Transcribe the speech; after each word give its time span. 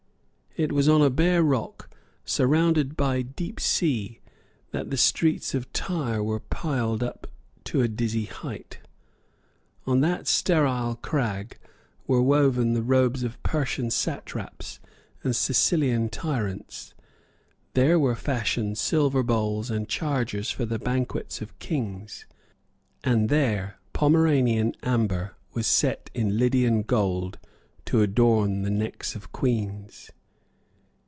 It 0.57 0.73
was 0.73 0.89
on 0.89 1.01
a 1.01 1.09
bare 1.09 1.43
rock, 1.43 1.89
surrounded 2.25 2.97
by 2.97 3.21
deep 3.21 3.57
sea, 3.57 4.19
that 4.71 4.89
the 4.89 4.97
streets 4.97 5.55
of 5.55 5.71
Tyre 5.71 6.21
were 6.21 6.41
piled 6.41 7.01
up 7.01 7.25
to 7.63 7.81
a 7.81 7.87
dizzy 7.87 8.25
height. 8.25 8.79
On 9.87 10.01
that 10.01 10.27
sterile 10.27 10.95
crag 10.95 11.57
were 12.05 12.21
woven 12.21 12.73
the 12.73 12.83
robes 12.83 13.23
of 13.23 13.41
Persian 13.43 13.89
satraps 13.91 14.81
and 15.23 15.33
Sicilian 15.33 16.09
tyrants; 16.09 16.93
there 17.73 17.97
were 17.97 18.13
fashioned 18.13 18.77
silver 18.77 19.23
bowls 19.23 19.71
and 19.71 19.87
chargers 19.87 20.51
for 20.51 20.65
the 20.65 20.77
banquets 20.77 21.41
of 21.41 21.57
kings; 21.59 22.25
and 23.05 23.29
there 23.29 23.79
Pomeranian 23.93 24.73
amber 24.83 25.37
was 25.53 25.65
set 25.65 26.09
in 26.13 26.37
Lydian 26.37 26.81
gold 26.81 27.39
to 27.85 28.01
adorn 28.01 28.63
the 28.63 28.69
necks 28.69 29.15
of 29.15 29.31
queens. 29.31 30.11